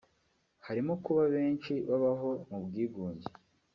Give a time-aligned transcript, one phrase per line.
[0.65, 3.29] harimo kuba benshi babaho mu bwigunge